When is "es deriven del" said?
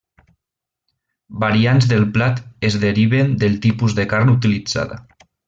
2.71-3.59